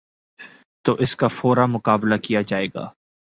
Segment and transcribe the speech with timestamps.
[0.85, 2.87] تو اس کا فورا مقابلہ کیا جائے گا۔